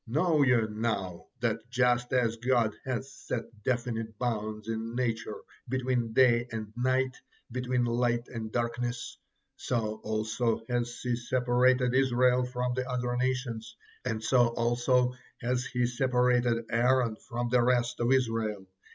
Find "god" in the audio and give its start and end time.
2.37-2.73